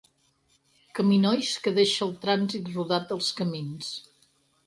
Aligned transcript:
Caminois 0.99 1.49
que 1.67 1.73
deixa 1.75 2.01
el 2.07 2.15
trànsit 2.25 2.71
rodat 2.77 3.13
als 3.17 3.31
camins. 3.43 3.93